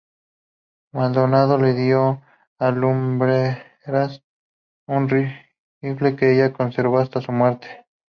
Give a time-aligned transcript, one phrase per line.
[0.93, 2.23] Maldonado le dio
[2.57, 4.23] a Lumbreras
[4.87, 7.85] un rifle que ella conservó hasta su muerte.